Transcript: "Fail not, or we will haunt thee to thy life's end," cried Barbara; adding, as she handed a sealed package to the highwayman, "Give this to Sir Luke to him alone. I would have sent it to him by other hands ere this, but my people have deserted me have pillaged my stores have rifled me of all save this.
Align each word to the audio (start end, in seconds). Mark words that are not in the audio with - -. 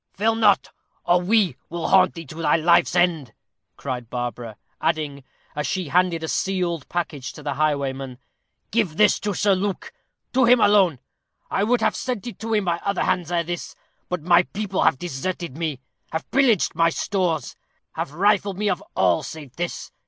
"Fail 0.15 0.33
not, 0.33 0.71
or 1.05 1.21
we 1.21 1.57
will 1.69 1.89
haunt 1.89 2.15
thee 2.15 2.25
to 2.25 2.41
thy 2.41 2.55
life's 2.55 2.95
end," 2.95 3.35
cried 3.77 4.09
Barbara; 4.09 4.57
adding, 4.81 5.23
as 5.55 5.67
she 5.67 5.89
handed 5.89 6.23
a 6.23 6.27
sealed 6.27 6.89
package 6.89 7.31
to 7.33 7.43
the 7.43 7.53
highwayman, 7.53 8.17
"Give 8.71 8.97
this 8.97 9.19
to 9.19 9.35
Sir 9.35 9.53
Luke 9.53 9.93
to 10.33 10.45
him 10.45 10.59
alone. 10.59 10.97
I 11.51 11.63
would 11.63 11.81
have 11.81 11.95
sent 11.95 12.25
it 12.25 12.39
to 12.39 12.55
him 12.55 12.65
by 12.65 12.77
other 12.83 13.03
hands 13.03 13.31
ere 13.31 13.43
this, 13.43 13.75
but 14.09 14.23
my 14.23 14.41
people 14.41 14.81
have 14.81 14.97
deserted 14.97 15.55
me 15.55 15.79
have 16.11 16.31
pillaged 16.31 16.73
my 16.73 16.89
stores 16.89 17.55
have 17.91 18.11
rifled 18.11 18.57
me 18.57 18.71
of 18.71 18.83
all 18.95 19.21
save 19.21 19.55
this. 19.55 19.91